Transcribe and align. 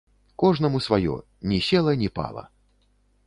Кожнаму 0.43 0.79
сваё, 0.85 1.15
ні 1.51 1.59
села, 1.69 1.93
ні 2.05 2.09
пала. 2.17 2.47